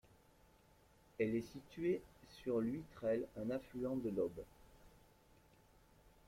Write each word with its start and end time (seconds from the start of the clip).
Elle 1.19 1.35
est 1.35 1.47
située 1.53 2.01
sur 2.27 2.59
l'Huitrelle, 2.59 3.27
un 3.39 3.51
affluent 3.51 3.97
de 3.97 4.09
l'Aube. 4.09 4.43